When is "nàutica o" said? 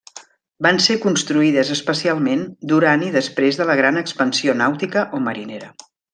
4.65-5.21